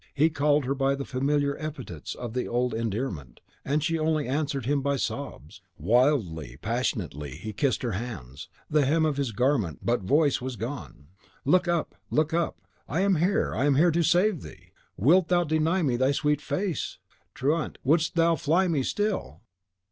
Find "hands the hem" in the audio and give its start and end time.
7.93-9.05